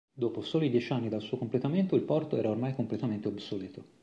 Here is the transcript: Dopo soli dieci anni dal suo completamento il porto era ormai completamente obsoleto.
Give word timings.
Dopo 0.11 0.41
soli 0.41 0.71
dieci 0.71 0.93
anni 0.93 1.09
dal 1.09 1.21
suo 1.21 1.37
completamento 1.37 1.95
il 1.95 2.01
porto 2.01 2.35
era 2.35 2.49
ormai 2.49 2.73
completamente 2.73 3.27
obsoleto. 3.27 3.85